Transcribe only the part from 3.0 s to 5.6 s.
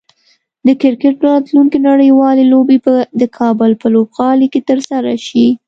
د کابل په لوبغالي کې ترسره شي